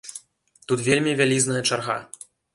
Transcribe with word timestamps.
Тут 0.71 0.79
вельмі 0.87 1.13
вялізная 1.21 1.61
чарга. 1.69 1.99